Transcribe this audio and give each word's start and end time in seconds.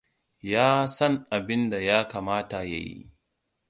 Ya 0.51 0.67
san 0.87 1.25
abin 1.31 1.69
da 1.69 1.77
ya 1.79 2.07
kamata 2.07 2.63
ya 2.63 2.77
yi. 2.77 3.11